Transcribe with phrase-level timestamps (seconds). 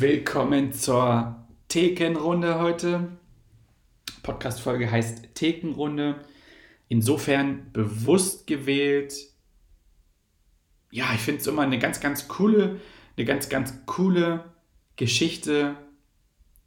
[0.00, 1.36] Willkommen zur
[1.68, 3.18] Thekenrunde heute.
[4.22, 6.24] Podcast-Folge heißt Thekenrunde.
[6.88, 9.12] Insofern bewusst gewählt.
[10.90, 12.80] Ja, ich finde es immer eine ganz, ganz coole,
[13.18, 14.46] eine ganz, ganz coole
[14.96, 15.76] Geschichte,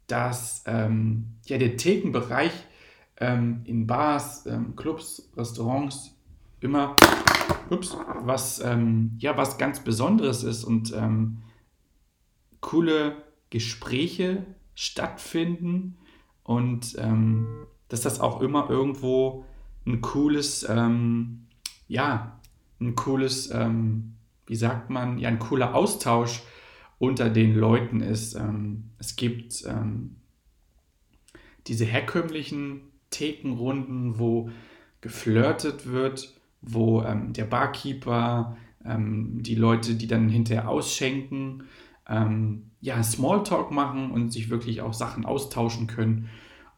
[0.06, 2.52] dass ähm, ja, der Thekenbereich
[3.16, 6.14] ähm, in Bars, ähm, Clubs, Restaurants
[6.60, 6.94] immer
[7.68, 11.38] ups, was, ähm, ja, was ganz Besonderes ist und ähm,
[12.64, 13.16] coole
[13.50, 15.98] Gespräche stattfinden
[16.44, 19.44] und ähm, dass das auch immer irgendwo
[19.86, 21.44] ein cooles, ähm,
[21.88, 22.40] ja,
[22.80, 24.14] ein cooles, ähm,
[24.46, 26.42] wie sagt man, ja, ein cooler Austausch
[26.98, 28.34] unter den Leuten ist.
[28.34, 30.16] Ähm, es gibt ähm,
[31.66, 34.48] diese herkömmlichen Thekenrunden, wo
[35.02, 38.56] geflirtet wird, wo ähm, der Barkeeper,
[38.86, 41.62] die Leute, die dann hinterher ausschenken,
[42.08, 46.28] ähm, ja, Smalltalk machen und sich wirklich auch Sachen austauschen können.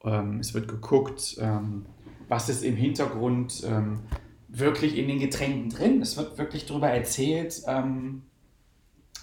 [0.05, 1.86] Ähm, es wird geguckt, ähm,
[2.28, 4.00] was ist im Hintergrund ähm,
[4.48, 6.00] wirklich in den Getränken drin.
[6.00, 8.22] Es wird wirklich darüber erzählt ähm,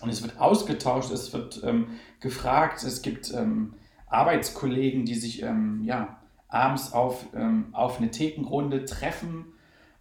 [0.01, 1.87] und es wird ausgetauscht, es wird ähm,
[2.19, 2.83] gefragt.
[2.83, 3.33] Es gibt
[4.07, 7.25] Arbeitskollegen, die sich ja, abends auf,
[7.71, 9.45] auf eine Thekenrunde treffen,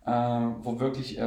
[0.04, 1.18] äh, wo wirklich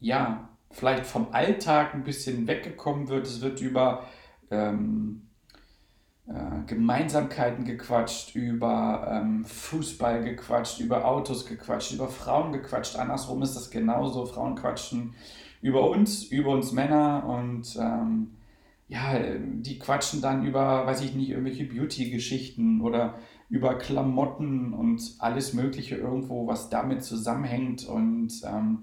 [0.00, 3.26] ja, vielleicht vom Alltag ein bisschen weggekommen wird.
[3.26, 4.04] Es wird über
[4.50, 5.28] ähm,
[6.26, 12.96] äh, Gemeinsamkeiten gequatscht, über ähm, Fußball gequatscht, über Autos gequatscht, über Frauen gequatscht.
[12.96, 14.26] Andersrum ist das genauso.
[14.26, 15.14] Frauen quatschen
[15.60, 18.34] über uns, über uns Männer und ähm,
[18.88, 23.18] ja, die quatschen dann über, weiß ich nicht, irgendwelche Beauty-Geschichten oder
[23.48, 28.82] über Klamotten und alles Mögliche irgendwo, was damit zusammenhängt und ähm,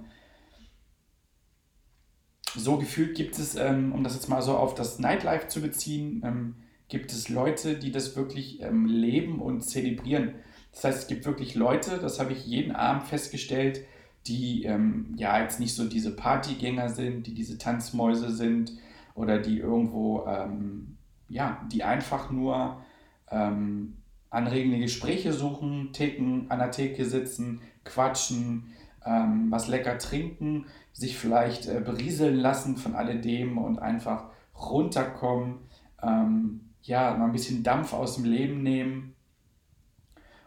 [2.55, 6.21] so gefühlt gibt es, ähm, um das jetzt mal so auf das Nightlife zu beziehen,
[6.25, 6.55] ähm,
[6.87, 10.35] gibt es Leute, die das wirklich ähm, leben und zelebrieren.
[10.71, 13.85] Das heißt, es gibt wirklich Leute, das habe ich jeden Abend festgestellt,
[14.27, 18.73] die ähm, ja jetzt nicht so diese Partygänger sind, die diese Tanzmäuse sind
[19.15, 20.97] oder die irgendwo, ähm,
[21.27, 22.81] ja, die einfach nur
[23.29, 23.97] ähm,
[24.29, 28.73] anregende Gespräche suchen, Theken, an der Theke sitzen, quatschen,
[29.03, 35.59] was lecker trinken sich vielleicht äh, berieseln lassen von alledem und einfach runterkommen,
[36.01, 39.15] ähm, ja, mal ein bisschen Dampf aus dem Leben nehmen.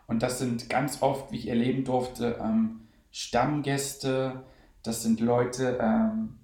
[0.07, 4.45] Und das sind ganz oft, wie ich erleben durfte, ähm, Stammgäste,
[4.83, 6.41] das sind Leute, ähm,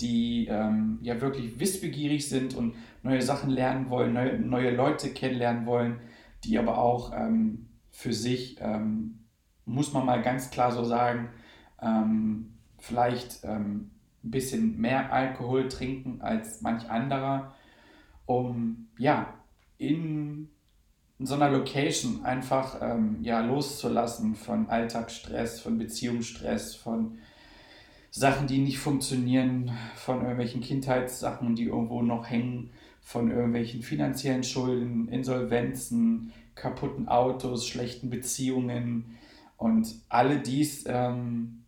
[0.00, 5.66] die ähm, ja wirklich wissbegierig sind und neue Sachen lernen wollen, neue, neue Leute kennenlernen
[5.66, 6.00] wollen,
[6.42, 9.20] die aber auch ähm, für sich, ähm,
[9.66, 11.30] muss man mal ganz klar so sagen,
[11.80, 13.90] ähm, vielleicht ähm,
[14.22, 17.54] ein bisschen mehr Alkohol trinken als manch anderer,
[18.26, 19.34] um ja
[19.78, 20.48] in
[21.18, 27.18] so einer Location einfach ähm, ja, loszulassen von Alltagsstress, von Beziehungsstress, von
[28.10, 35.08] Sachen, die nicht funktionieren, von irgendwelchen Kindheitssachen, die irgendwo noch hängen, von irgendwelchen finanziellen Schulden,
[35.08, 39.16] Insolvenzen, kaputten Autos, schlechten Beziehungen
[39.64, 41.64] und alle dies ähm,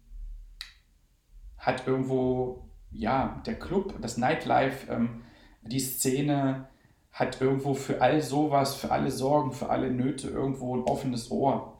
[1.56, 5.22] hat irgendwo, ja, der Club, das Nightlife, ähm,
[5.62, 6.68] die Szene
[7.10, 11.78] hat irgendwo für all sowas, für alle Sorgen, für alle Nöte irgendwo ein offenes Ohr.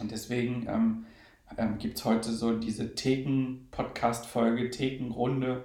[0.00, 1.06] Und deswegen ähm,
[1.56, 5.62] ähm, gibt es heute so diese Theken-Podcast-Folge, Thekenrunde,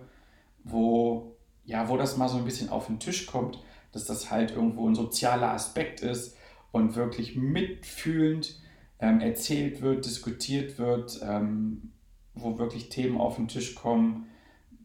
[0.63, 3.63] wo, ja, wo das mal so ein bisschen auf den Tisch kommt,
[3.93, 6.37] dass das halt irgendwo ein sozialer Aspekt ist
[6.71, 8.63] und wirklich mitfühlend
[8.99, 11.91] ähm, erzählt wird, diskutiert wird, ähm,
[12.33, 14.27] wo wirklich Themen auf den Tisch kommen,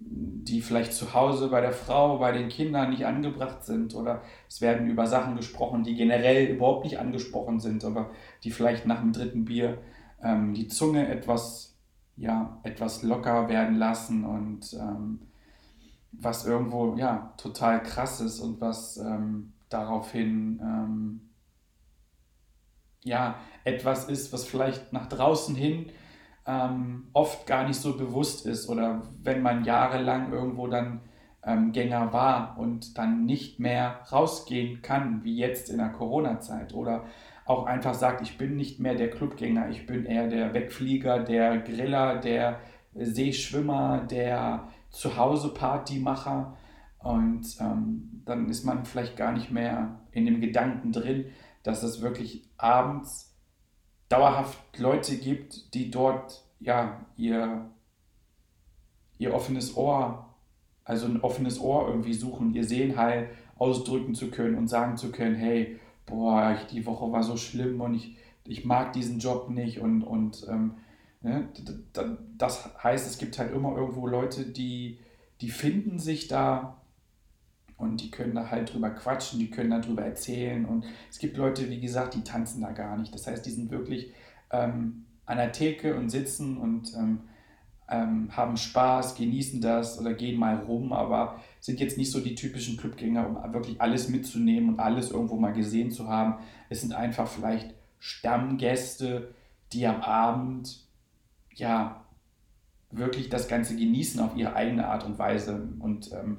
[0.02, 4.60] die vielleicht zu Hause bei der Frau, bei den Kindern nicht angebracht sind oder es
[4.60, 8.10] werden über Sachen gesprochen, die generell überhaupt nicht angesprochen sind, aber
[8.42, 9.78] die vielleicht nach dem dritten Bier
[10.22, 11.76] ähm, die Zunge etwas,
[12.16, 15.20] ja, etwas locker werden lassen und ähm,
[16.12, 21.20] was irgendwo ja total krass ist und was ähm, daraufhin ähm,
[23.05, 25.91] ja etwas ist, was vielleicht nach draußen hin
[26.47, 31.00] ähm, oft gar nicht so bewusst ist oder wenn man jahrelang irgendwo dann
[31.44, 37.05] ähm, Gänger war und dann nicht mehr rausgehen kann, wie jetzt in der Corona-Zeit oder
[37.47, 41.58] auch einfach sagt, ich bin nicht mehr der Clubgänger, ich bin eher der Wegflieger, der
[41.58, 42.61] Griller, der
[42.94, 46.56] Seeschwimmer, der Zuhause-Partymacher
[46.99, 51.26] und ähm, dann ist man vielleicht gar nicht mehr in dem Gedanken drin,
[51.62, 53.34] dass es wirklich abends
[54.08, 57.70] dauerhaft Leute gibt, die dort ja ihr,
[59.18, 60.30] ihr offenes Ohr
[60.90, 65.36] also ein offenes Ohr irgendwie suchen, ihr Seelenheil ausdrücken zu können und sagen zu können,
[65.36, 69.78] hey, boah, ich, die Woche war so schlimm und ich, ich mag diesen Job nicht
[69.78, 70.74] und, und ähm,
[71.20, 71.48] ne,
[72.36, 74.98] das heißt, es gibt halt immer irgendwo Leute, die,
[75.40, 76.79] die finden sich da
[77.80, 81.36] und die können da halt drüber quatschen, die können da drüber erzählen und es gibt
[81.36, 83.14] Leute, wie gesagt, die tanzen da gar nicht.
[83.14, 84.12] Das heißt, die sind wirklich
[84.50, 87.20] ähm, an der Theke und sitzen und ähm,
[87.88, 92.34] ähm, haben Spaß, genießen das oder gehen mal rum, aber sind jetzt nicht so die
[92.34, 96.42] typischen Clubgänger, um wirklich alles mitzunehmen und alles irgendwo mal gesehen zu haben.
[96.68, 99.34] Es sind einfach vielleicht Stammgäste,
[99.72, 100.86] die am Abend
[101.54, 102.04] ja
[102.90, 106.38] wirklich das Ganze genießen auf ihre eigene Art und Weise und ähm,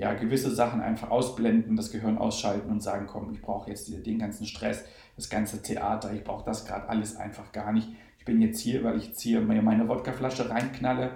[0.00, 4.18] ja, gewisse Sachen einfach ausblenden, das Gehirn ausschalten und sagen, komm, ich brauche jetzt den
[4.18, 4.84] ganzen Stress,
[5.16, 7.88] das ganze Theater, ich brauche das gerade alles einfach gar nicht
[8.20, 11.12] ich bin jetzt hier, weil ich jetzt hier meine Wodkaflasche reinknalle,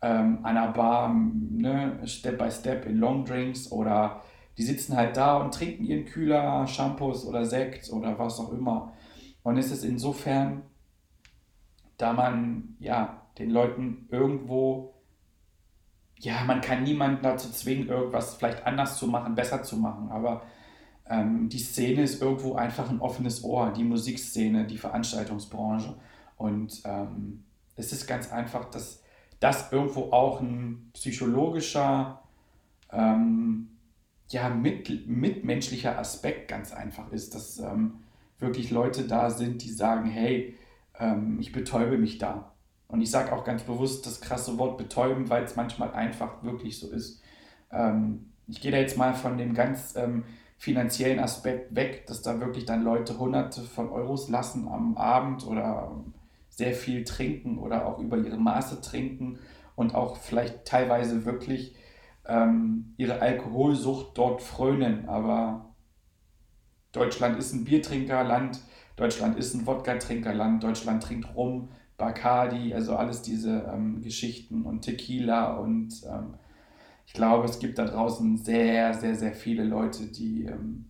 [0.00, 4.22] ähm, an einer Bar, ne, Step by Step in Long Drinks oder
[4.56, 8.92] die sitzen halt da und trinken ihren Kühler, Shampoos oder Sekt oder was auch immer.
[9.42, 10.62] Und es ist insofern,
[11.98, 14.94] da man ja den Leuten irgendwo,
[16.18, 20.42] ja, man kann niemanden dazu zwingen, irgendwas vielleicht anders zu machen, besser zu machen, aber
[21.08, 25.94] ähm, die Szene ist irgendwo einfach ein offenes Ohr, die Musikszene, die Veranstaltungsbranche.
[26.36, 27.44] Und ähm,
[27.76, 29.02] es ist ganz einfach, dass
[29.40, 32.22] das irgendwo auch ein psychologischer,
[32.90, 33.68] ähm,
[34.28, 38.00] ja, mit, mitmenschlicher Aspekt ganz einfach ist, dass ähm,
[38.38, 40.56] wirklich Leute da sind, die sagen, hey,
[40.98, 42.52] ähm, ich betäube mich da.
[42.88, 46.78] Und ich sage auch ganz bewusst das krasse Wort betäuben, weil es manchmal einfach wirklich
[46.78, 47.20] so ist.
[47.72, 50.24] Ähm, ich gehe da jetzt mal von dem ganz ähm,
[50.56, 55.90] finanziellen Aspekt weg, dass da wirklich dann Leute hunderte von Euros lassen am Abend oder
[56.48, 59.38] sehr viel trinken oder auch über ihre Maße trinken
[59.74, 61.74] und auch vielleicht teilweise wirklich
[62.26, 65.08] ähm, ihre Alkoholsucht dort frönen.
[65.08, 65.74] Aber
[66.92, 68.60] Deutschland ist ein Biertrinkerland,
[68.96, 75.56] Deutschland ist ein Wodka-Trinkerland, Deutschland trinkt Rum, Bacardi, also alles diese ähm, Geschichten und Tequila
[75.56, 76.34] und ähm,
[77.06, 80.86] ich glaube, es gibt da draußen sehr, sehr, sehr viele Leute, die ähm,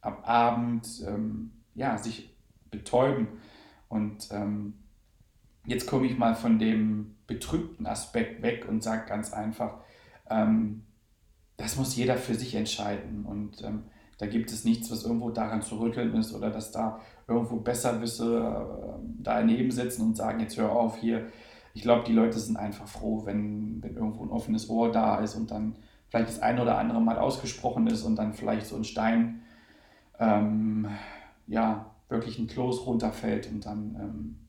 [0.00, 2.36] am Abend ähm, ja, sich
[2.70, 3.28] betäuben
[3.88, 4.74] und ähm,
[5.66, 9.80] jetzt komme ich mal von dem betrübten Aspekt weg und sage ganz einfach,
[10.28, 10.82] ähm,
[11.56, 13.24] das muss jeder für sich entscheiden.
[13.24, 13.62] Und
[14.22, 18.38] da gibt es nichts, was irgendwo daran zu rütteln ist oder dass da irgendwo Besserwisse
[18.38, 21.26] äh, daneben sitzen und sagen, jetzt hör auf hier.
[21.74, 25.34] Ich glaube, die Leute sind einfach froh, wenn, wenn irgendwo ein offenes Ohr da ist
[25.34, 25.74] und dann
[26.06, 29.42] vielleicht das eine oder andere mal ausgesprochen ist und dann vielleicht so ein Stein,
[30.20, 30.86] ähm,
[31.48, 34.48] ja, wirklich ein Kloß runterfällt und dann ähm,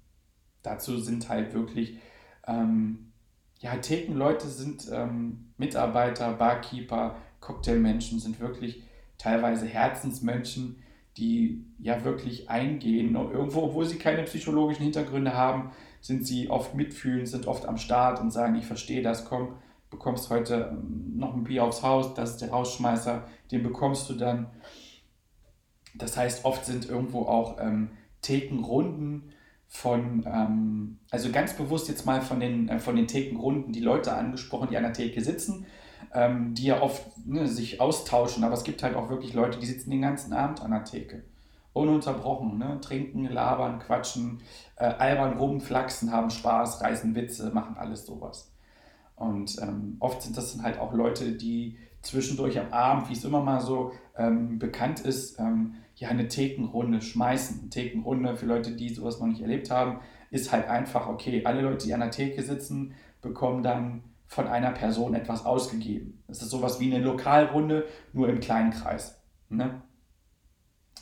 [0.61, 1.97] dazu sind halt wirklich,
[2.45, 3.11] ähm,
[3.57, 8.83] ja, Thekenleute sind ähm, Mitarbeiter, Barkeeper, Cocktailmenschen, sind wirklich
[9.23, 10.83] teilweise Herzensmenschen,
[11.17, 13.15] die ja wirklich eingehen.
[13.15, 18.19] Irgendwo, obwohl sie keine psychologischen Hintergründe haben, sind sie oft mitfühlend, sind oft am Start
[18.19, 19.55] und sagen, ich verstehe das, komm,
[19.89, 24.15] bekommst heute ähm, noch ein Bier aufs Haus, das ist der Rausschmeißer, den bekommst du
[24.15, 24.47] dann.
[25.95, 29.31] Das heißt, oft sind irgendwo auch ähm, Thekenrunden
[29.67, 34.13] von, ähm, also ganz bewusst jetzt mal von den, äh, von den Thekenrunden die Leute
[34.13, 35.65] angesprochen, die an der Theke sitzen,
[36.13, 39.65] ähm, die ja oft ne, sich austauschen, aber es gibt halt auch wirklich Leute, die
[39.65, 41.23] sitzen den ganzen Abend an der Theke.
[41.73, 42.79] Ununterbrochen, ne?
[42.81, 44.41] trinken, labern, quatschen,
[44.75, 48.51] äh, albern rum, flachsen, haben Spaß, reißen Witze, machen alles sowas.
[49.15, 53.23] Und ähm, oft sind das dann halt auch Leute, die zwischendurch am Abend, wie es
[53.23, 57.61] immer mal so ähm, bekannt ist, ähm, ja, eine Thekenrunde schmeißen.
[57.61, 61.61] Eine Thekenrunde für Leute, die sowas noch nicht erlebt haben, ist halt einfach, okay, alle
[61.61, 66.23] Leute, die an der Theke sitzen, bekommen dann von einer Person etwas ausgegeben.
[66.27, 69.21] Das ist sowas wie eine Lokalrunde, nur im kleinen Kreis.
[69.49, 69.81] Ne?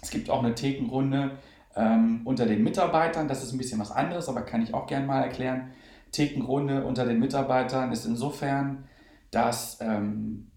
[0.02, 1.38] Es gibt auch eine Thekenrunde
[1.76, 5.06] ähm, unter den Mitarbeitern, das ist ein bisschen was anderes, aber kann ich auch gerne
[5.06, 5.72] mal erklären.
[6.12, 8.86] Thekenrunde unter den Mitarbeitern ist insofern,
[9.32, 10.52] dass ähm,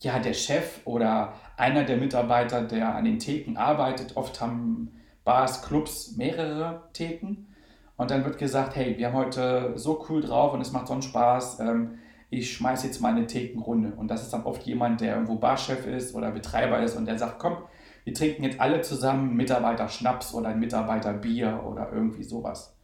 [0.00, 4.92] ja, der Chef oder einer der Mitarbeiter, der an den Theken arbeitet, oft haben
[5.24, 7.54] Bars, Clubs mehrere Theken.
[7.96, 10.94] Und dann wird gesagt, hey, wir haben heute so cool drauf und es macht so
[10.94, 11.60] einen Spaß.
[11.60, 11.98] Ähm,
[12.30, 13.92] ich schmeiße jetzt mal eine Thekenrunde.
[13.96, 17.18] Und das ist dann oft jemand, der irgendwo Barchef ist oder Betreiber ist und der
[17.18, 17.56] sagt, komm,
[18.04, 22.74] wir trinken jetzt alle zusammen Mitarbeiter Schnaps oder ein Mitarbeiter Bier oder irgendwie sowas.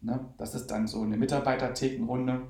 [0.00, 0.20] Ne?
[0.36, 2.42] Das ist dann so eine Mitarbeiter-Thekenrunde.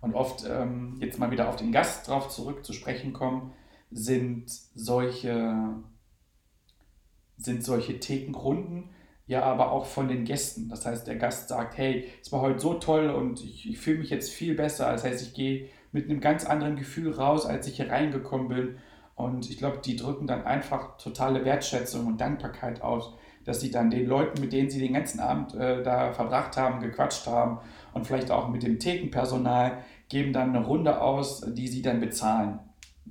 [0.00, 3.52] Und oft, ähm, jetzt mal wieder auf den Gast drauf zurück zu sprechen kommen,
[3.90, 5.74] sind solche,
[7.38, 8.90] sind solche Thekenrunden
[9.28, 10.68] ja aber auch von den Gästen.
[10.68, 13.98] Das heißt, der Gast sagt, hey, es war heute so toll und ich, ich fühle
[13.98, 14.90] mich jetzt viel besser.
[14.90, 18.78] Das heißt, ich gehe mit einem ganz anderen Gefühl raus, als ich hier reingekommen bin.
[19.14, 23.12] Und ich glaube, die drücken dann einfach totale Wertschätzung und Dankbarkeit aus,
[23.44, 26.80] dass sie dann den Leuten, mit denen sie den ganzen Abend äh, da verbracht haben,
[26.80, 27.58] gequatscht haben
[27.92, 32.60] und vielleicht auch mit dem Thekenpersonal, geben dann eine Runde aus, die sie dann bezahlen.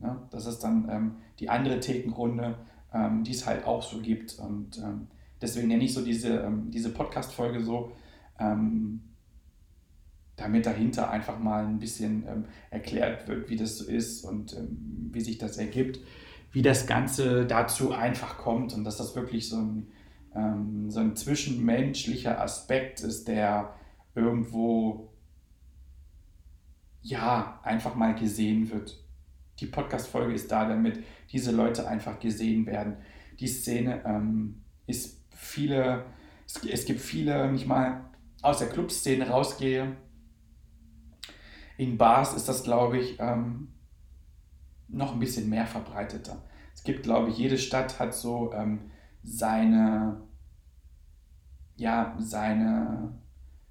[0.01, 2.55] Ja, das ist dann ähm, die andere Thekenrunde,
[2.93, 4.37] ähm, die es halt auch so gibt.
[4.39, 5.07] Und ähm,
[5.41, 7.91] Deswegen nenne ich so diese, ähm, diese Podcast-Folge so,
[8.39, 9.01] ähm,
[10.35, 15.09] damit dahinter einfach mal ein bisschen ähm, erklärt wird, wie das so ist und ähm,
[15.11, 15.99] wie sich das ergibt,
[16.51, 19.87] wie das Ganze dazu einfach kommt und dass das wirklich so ein,
[20.35, 23.73] ähm, so ein zwischenmenschlicher Aspekt ist, der
[24.15, 25.09] irgendwo
[27.01, 29.03] ja einfach mal gesehen wird.
[29.59, 32.97] Die Podcast-Folge ist da, damit diese Leute einfach gesehen werden.
[33.39, 35.16] Die Szene ähm, ist
[35.47, 36.05] viele,
[36.45, 38.05] es gibt viele, wenn ich mal
[38.41, 39.97] aus der Clubszene rausgehe,
[41.77, 43.69] in Bars ist das, glaube ich, ähm,
[44.87, 46.41] noch ein bisschen mehr verbreiteter.
[46.73, 48.91] Es gibt, glaube ich, jede Stadt hat so ähm,
[49.23, 50.21] seine,
[51.75, 53.19] ja, seine,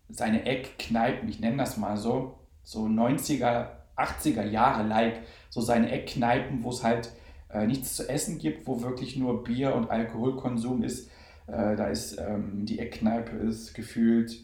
[0.09, 6.63] seine Eckkneipen, ich nenne das mal so, so 90er, 80er Jahre like, so seine Eckkneipen,
[6.63, 7.13] wo es halt
[7.49, 11.11] äh, nichts zu essen gibt, wo wirklich nur Bier und Alkoholkonsum ist,
[11.47, 14.41] äh, da ist ähm, die Eckkneipe ist gefühlt,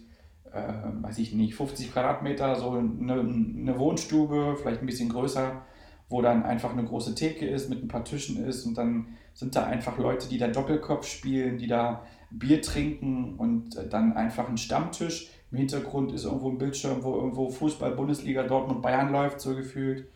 [0.52, 5.62] äh, weiß ich nicht, 50 Quadratmeter, so eine, eine Wohnstube, vielleicht ein bisschen größer,
[6.08, 9.56] wo dann einfach eine große Theke ist, mit ein paar Tischen ist und dann sind
[9.56, 14.48] da einfach Leute, die da Doppelkopf spielen, die da Bier trinken und äh, dann einfach
[14.48, 15.30] ein Stammtisch.
[15.50, 20.08] Im Hintergrund ist irgendwo ein Bildschirm, wo irgendwo Fußball, Bundesliga, Dortmund, Bayern läuft, so gefühlt.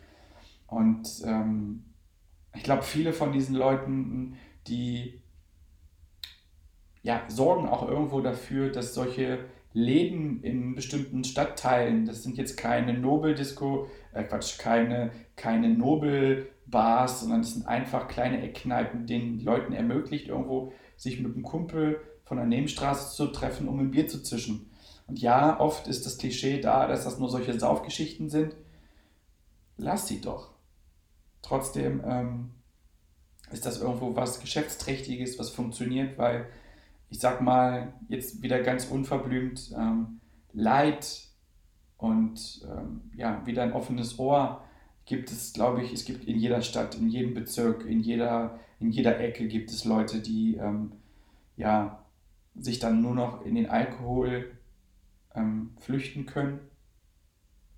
[0.67, 1.83] Und ähm,
[2.55, 4.35] ich glaube, viele von diesen Leuten,
[4.67, 5.21] die
[7.07, 9.39] ja, sorgen auch irgendwo dafür, dass solche
[9.71, 17.43] Läden in bestimmten Stadtteilen, das sind jetzt keine Nobeldisco, äh Quatsch, keine, keine Nobelbars, sondern
[17.43, 22.45] das sind einfach kleine Eckkneipen, denen Leuten ermöglicht, irgendwo sich mit einem Kumpel von der
[22.45, 24.69] Nebenstraße zu treffen, um ein Bier zu zischen.
[25.07, 28.53] Und ja, oft ist das Klischee da, dass das nur solche Saufgeschichten sind.
[29.77, 30.49] Lass sie doch.
[31.41, 32.51] Trotzdem ähm,
[33.53, 36.49] ist das irgendwo was Geschäftsträchtiges, was funktioniert, weil
[37.09, 40.19] ich sag mal, jetzt wieder ganz unverblümt, ähm,
[40.53, 41.27] Leid
[41.97, 44.63] und ähm, ja, wieder ein offenes Ohr
[45.05, 48.91] gibt es, glaube ich, es gibt in jeder Stadt, in jedem Bezirk, in jeder, in
[48.91, 50.91] jeder Ecke gibt es Leute, die ähm,
[51.55, 52.03] ja,
[52.55, 54.51] sich dann nur noch in den Alkohol
[55.33, 56.59] ähm, flüchten können,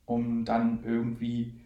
[0.05, 1.61] um dann irgendwie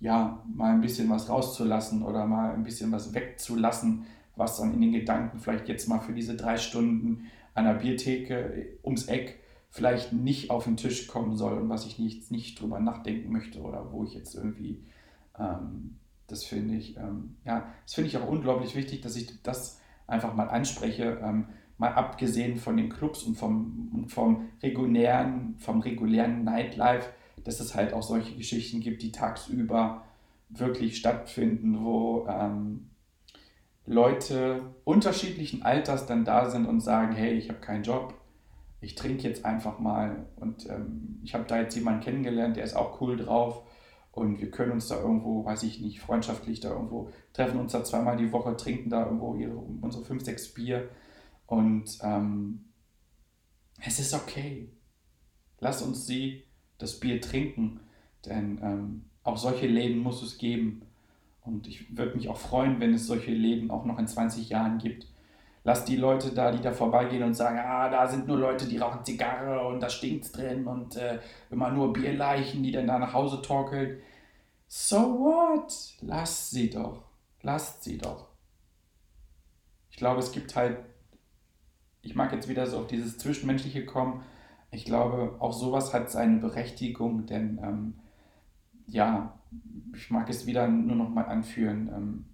[0.00, 4.04] ja, mal ein bisschen was rauszulassen oder mal ein bisschen was wegzulassen,
[4.36, 8.78] was dann in den Gedanken vielleicht jetzt mal für diese drei Stunden an der Biertheke
[8.84, 9.40] ums Eck
[9.70, 13.60] vielleicht nicht auf den Tisch kommen soll und was ich nicht, nicht drüber nachdenken möchte
[13.60, 14.82] oder wo ich jetzt irgendwie,
[15.38, 15.96] ähm,
[16.28, 20.34] das finde ich, ähm, ja, das finde ich auch unglaublich wichtig, dass ich das einfach
[20.34, 27.10] mal anspreche, ähm, mal abgesehen von den Clubs und vom, vom regulären, vom regulären Nightlife,
[27.44, 30.04] dass es halt auch solche Geschichten gibt, die tagsüber
[30.48, 32.88] wirklich stattfinden, wo ähm,
[33.86, 38.14] Leute unterschiedlichen Alters dann da sind und sagen, hey, ich habe keinen Job,
[38.80, 42.76] ich trinke jetzt einfach mal und ähm, ich habe da jetzt jemanden kennengelernt, der ist
[42.76, 43.62] auch cool drauf
[44.12, 47.84] und wir können uns da irgendwo, weiß ich nicht, freundschaftlich da irgendwo treffen uns da
[47.84, 50.88] zweimal die Woche, trinken da irgendwo ihre, unsere fünf, sechs Bier
[51.46, 52.64] und ähm,
[53.84, 54.68] es ist okay.
[55.60, 56.44] Lass uns sie
[56.78, 57.80] das Bier trinken,
[58.24, 60.85] denn ähm, auch solche Läden muss es geben.
[61.46, 64.78] Und ich würde mich auch freuen, wenn es solche Läden auch noch in 20 Jahren
[64.78, 65.06] gibt.
[65.62, 68.78] Lass die Leute da, die da vorbeigehen und sagen, ah, da sind nur Leute, die
[68.78, 71.18] rauchen Zigarre und da stinkt's drin und äh,
[71.50, 74.00] immer nur Bierleichen, die dann da nach Hause torkeln.
[74.68, 75.72] So what?
[76.02, 77.04] Lass sie doch.
[77.42, 78.28] Lasst sie doch.
[79.90, 80.78] Ich glaube, es gibt halt,
[82.02, 84.22] ich mag jetzt wieder so auf dieses Zwischenmenschliche kommen.
[84.70, 87.94] Ich glaube, auch sowas hat seine Berechtigung, denn ähm,
[88.86, 89.38] ja,
[89.94, 92.24] ich mag es wieder nur noch mal anführen, ähm,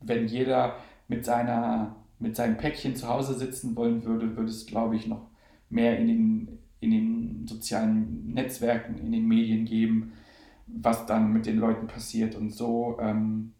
[0.00, 0.76] wenn jeder
[1.08, 5.30] mit seiner mit seinem Päckchen zu Hause sitzen wollen würde, würde es, glaube ich, noch
[5.70, 10.12] mehr in den, in den sozialen Netzwerken, in den Medien geben,
[10.66, 12.98] was dann mit den Leuten passiert und so.
[13.00, 13.52] Ähm,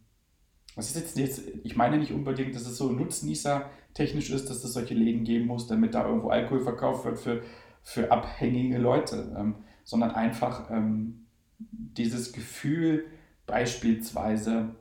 [0.75, 4.63] was ist jetzt, jetzt, ich meine nicht unbedingt, dass es so Nutznießer technisch ist, dass
[4.63, 7.43] es solche Läden geben muss, damit da irgendwo Alkohol verkauft wird für,
[7.83, 11.27] für abhängige Leute, ähm, sondern einfach ähm,
[11.59, 13.07] dieses Gefühl
[13.47, 14.75] beispielsweise,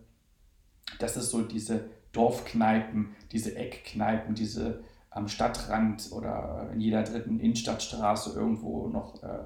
[0.99, 8.37] dass es so diese Dorfkneipen, diese Eckkneipen, diese am Stadtrand oder in jeder dritten Innenstadtstraße
[8.37, 9.45] irgendwo noch äh,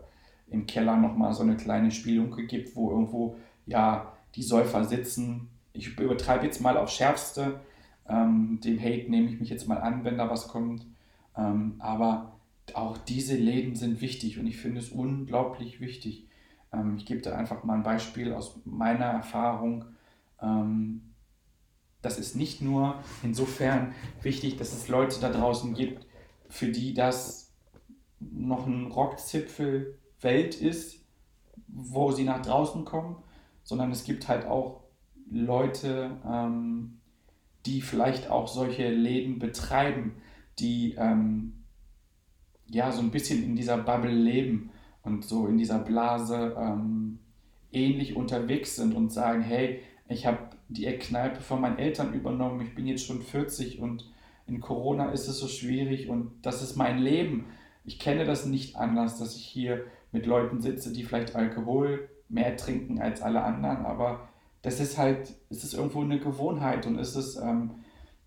[0.49, 5.47] im Keller nochmal so eine kleine Spielunke gibt, wo irgendwo ja die Säufer sitzen.
[5.73, 7.61] Ich übertreibe jetzt mal auf Schärfste.
[8.07, 10.85] Ähm, dem Hate nehme ich mich jetzt mal an, wenn da was kommt.
[11.37, 12.33] Ähm, aber
[12.73, 16.27] auch diese Läden sind wichtig und ich finde es unglaublich wichtig.
[16.73, 19.85] Ähm, ich gebe da einfach mal ein Beispiel aus meiner Erfahrung.
[20.41, 21.13] Ähm,
[22.01, 26.07] das ist nicht nur insofern wichtig, dass es Leute da draußen gibt,
[26.49, 27.53] für die das
[28.19, 31.03] noch ein Rockzipfel Welt ist,
[31.67, 33.17] wo sie nach draußen kommen,
[33.63, 34.83] sondern es gibt halt auch
[35.29, 36.99] Leute, ähm,
[37.65, 40.15] die vielleicht auch solche Läden betreiben,
[40.59, 41.63] die ähm,
[42.67, 44.71] ja so ein bisschen in dieser Bubble leben
[45.03, 47.19] und so in dieser Blase ähm,
[47.71, 52.75] ähnlich unterwegs sind und sagen, hey, ich habe die Eckkneipe von meinen Eltern übernommen, ich
[52.75, 54.09] bin jetzt schon 40 und
[54.47, 57.45] in Corona ist es so schwierig und das ist mein Leben.
[57.85, 62.55] Ich kenne das nicht anders, dass ich hier mit Leuten sitze, die vielleicht Alkohol mehr
[62.57, 64.29] trinken als alle anderen, aber
[64.61, 67.71] das ist halt, es ist irgendwo eine Gewohnheit und es ist, ähm,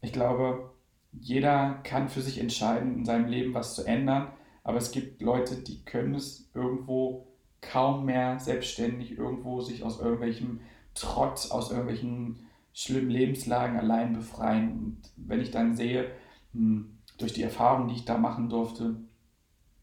[0.00, 0.71] ich glaube,
[1.13, 4.28] jeder kann für sich entscheiden, in seinem Leben was zu ändern,
[4.64, 7.28] aber es gibt Leute, die können es irgendwo
[7.60, 10.60] kaum mehr selbstständig irgendwo sich aus irgendwelchem
[10.94, 14.72] Trotz, aus irgendwelchen schlimmen Lebenslagen allein befreien.
[14.72, 16.10] Und wenn ich dann sehe,
[16.52, 18.96] hm, durch die Erfahrung, die ich da machen durfte,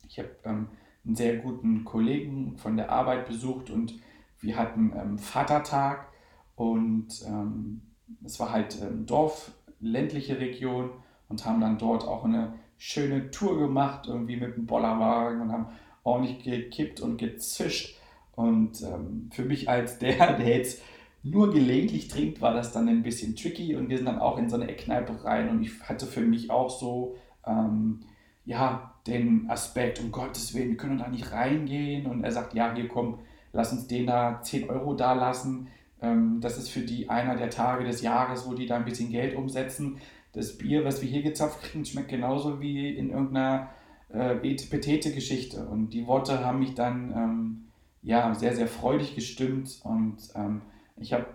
[0.07, 0.67] ich habe ähm,
[1.05, 3.95] einen sehr guten Kollegen von der Arbeit besucht und
[4.39, 6.07] wir hatten ähm, Vatertag
[6.55, 7.81] und ähm,
[8.23, 10.89] es war halt ähm, Dorf, ländliche Region
[11.29, 15.67] und haben dann dort auch eine schöne Tour gemacht, irgendwie mit dem Bollerwagen und haben
[16.03, 17.95] ordentlich gekippt und gezischt.
[18.35, 20.81] Und ähm, für mich als der, der jetzt
[21.21, 24.49] nur gelegentlich trinkt, war das dann ein bisschen tricky und wir sind dann auch in
[24.49, 27.15] so eine Eckkneipe rein und ich hatte für mich auch so,
[27.45, 27.99] ähm,
[28.45, 32.07] ja, den Aspekt, um Gottes Willen, wir können da nicht reingehen.
[32.07, 33.19] Und er sagt, ja, hier komm,
[33.53, 35.67] lass uns den da 10 Euro da lassen.
[36.01, 39.11] Ähm, das ist für die einer der Tage des Jahres, wo die da ein bisschen
[39.11, 39.97] Geld umsetzen.
[40.33, 43.69] Das Bier, was wir hier gezapft kriegen, schmeckt genauso wie in irgendeiner
[44.09, 45.65] äh, Petete-Geschichte.
[45.65, 49.79] Und die Worte haben mich dann ähm, ja, sehr, sehr freudig gestimmt.
[49.83, 50.61] Und ähm,
[50.97, 51.25] ich habe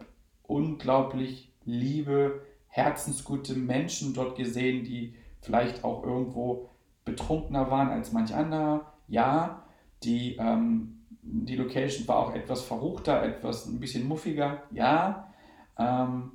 [0.43, 6.71] unglaublich liebe, herzensgute Menschen dort gesehen, die vielleicht auch irgendwo
[7.05, 8.93] betrunkener waren als manch anderer.
[9.09, 9.65] Ja,
[10.03, 14.63] die, ähm, die Location war auch etwas verruchter, etwas ein bisschen muffiger.
[14.73, 15.33] Ja,
[15.79, 16.33] ähm,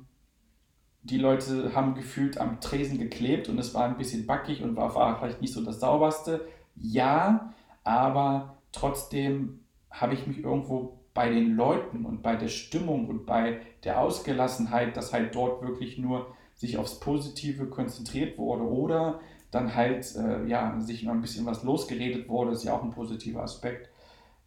[1.02, 5.18] die Leute haben gefühlt am Tresen geklebt und es war ein bisschen backig und war,
[5.18, 6.46] vielleicht nicht so das sauberste.
[6.76, 9.60] Ja, aber trotzdem
[9.90, 14.96] habe ich mich irgendwo bei den Leuten und bei der Stimmung und bei der Ausgelassenheit,
[14.96, 20.80] dass halt dort wirklich nur sich aufs Positive konzentriert wurde oder dann halt äh, ja,
[20.80, 23.90] sich noch ein bisschen was losgeredet wurde, ist ja auch ein positiver Aspekt,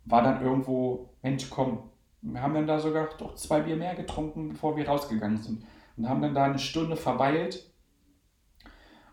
[0.06, 1.80] war dann irgendwo, Mensch, komm,
[2.22, 5.64] wir haben dann da sogar doch zwei Bier mehr getrunken, bevor wir rausgegangen sind
[5.98, 7.72] und haben dann da eine Stunde verweilt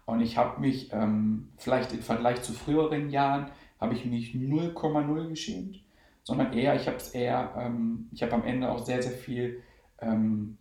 [0.05, 5.29] und ich habe mich, ähm, vielleicht im Vergleich zu früheren Jahren, habe ich mich 0,0
[5.29, 5.81] geschämt,
[6.23, 9.62] sondern eher, ich habe es eher, ähm, ich habe am Ende auch sehr, sehr viel
[10.01, 10.59] ähm,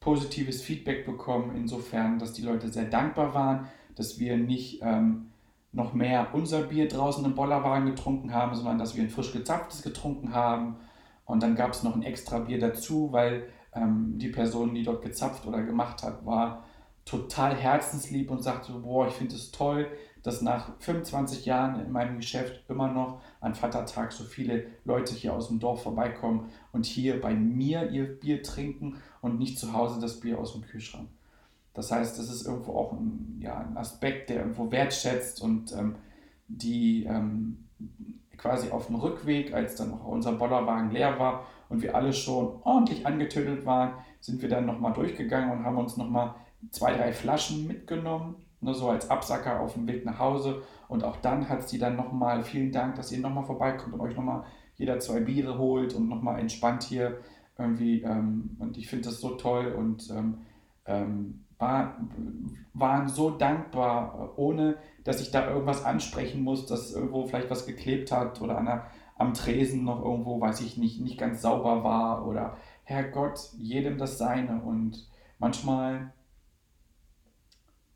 [0.00, 5.32] positives Feedback bekommen, insofern, dass die Leute sehr dankbar waren, dass wir nicht ähm,
[5.72, 9.82] noch mehr unser Bier draußen im Bollerwagen getrunken haben, sondern dass wir ein frisch gezapftes
[9.82, 10.76] getrunken haben.
[11.24, 13.48] Und dann gab es noch ein extra Bier dazu, weil
[13.80, 16.64] ähm, die Person, die dort gezapft oder gemacht hat, war
[17.04, 19.88] total herzenslieb und sagte, boah, ich finde es toll,
[20.22, 25.32] dass nach 25 Jahren in meinem Geschäft immer noch an Vatertag so viele Leute hier
[25.32, 30.00] aus dem Dorf vorbeikommen und hier bei mir ihr Bier trinken und nicht zu Hause
[30.00, 31.08] das Bier aus dem Kühlschrank.
[31.72, 35.94] Das heißt, das ist irgendwo auch ein, ja, ein Aspekt, der irgendwo wertschätzt und ähm,
[36.48, 37.68] die ähm,
[38.36, 42.60] quasi auf dem Rückweg, als dann auch unser Bollerwagen leer war und wir alle schon
[42.62, 46.34] ordentlich angetüdelt waren, sind wir dann nochmal durchgegangen und haben uns nochmal
[46.70, 50.62] zwei, drei Flaschen mitgenommen, nur so als Absacker auf dem Weg nach Hause.
[50.88, 54.16] Und auch dann hat sie dann nochmal, vielen Dank, dass ihr nochmal vorbeikommt und euch
[54.16, 54.44] nochmal
[54.76, 57.18] jeder zwei Biere holt und nochmal entspannt hier
[57.58, 58.02] irgendwie.
[58.02, 60.38] Ähm, und ich finde das so toll und ähm,
[60.86, 61.96] ähm, war,
[62.72, 68.12] waren so dankbar, ohne dass ich da irgendwas ansprechen muss, dass irgendwo vielleicht was geklebt
[68.12, 68.86] hat oder an der,
[69.18, 74.16] am Tresen noch irgendwo, weiß ich nicht, nicht ganz sauber war oder Herrgott, jedem das
[74.16, 74.62] Seine.
[74.62, 76.12] Und manchmal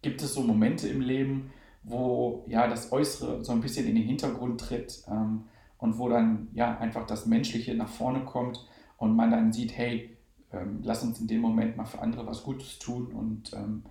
[0.03, 1.53] gibt es so Momente im Leben,
[1.85, 5.45] wo ja das Äußere so ein bisschen in den Hintergrund tritt ähm,
[5.79, 10.17] und wo dann ja einfach das Menschliche nach vorne kommt und man dann sieht, hey,
[10.53, 13.85] ähm, lass uns in dem Moment mal für andere was Gutes tun und ähm,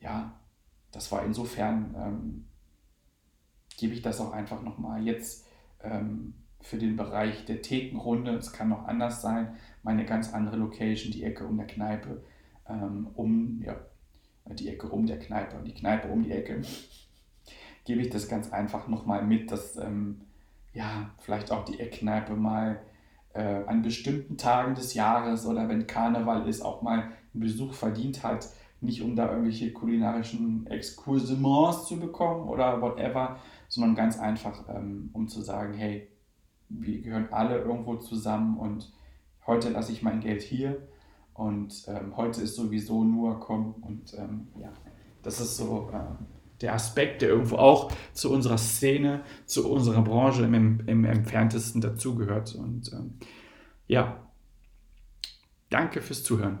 [0.00, 0.32] ja,
[0.90, 2.44] das war insofern, ähm,
[3.76, 5.46] gebe ich das auch einfach nochmal jetzt
[5.84, 8.32] ähm, für den Bereich der Thekenrunde.
[8.32, 12.22] Es kann noch anders sein, meine ganz andere Location, die Ecke um der Kneipe,
[12.68, 13.76] ähm, um, ja,
[14.46, 16.62] die Ecke um der Kneipe, die Kneipe um die Ecke,
[17.84, 20.22] gebe ich das ganz einfach nochmal mit, dass ähm,
[20.72, 22.80] ja, vielleicht auch die Eckkneipe mal
[23.34, 28.22] äh, an bestimmten Tagen des Jahres oder wenn Karneval ist, auch mal einen Besuch verdient
[28.22, 28.48] hat.
[28.80, 33.38] Nicht um da irgendwelche kulinarischen Exkursements zu bekommen oder whatever,
[33.74, 36.08] sondern ganz einfach, ähm, um zu sagen, hey,
[36.68, 38.92] wir gehören alle irgendwo zusammen und
[39.46, 40.86] heute lasse ich mein Geld hier
[41.34, 44.72] und ähm, heute ist sowieso nur komm und ähm, ja,
[45.22, 46.24] das ist so äh,
[46.60, 52.54] der Aspekt, der irgendwo auch zu unserer Szene, zu unserer Branche im, im entferntesten dazugehört.
[52.54, 53.18] Und ähm,
[53.88, 54.30] ja,
[55.68, 56.60] danke fürs Zuhören.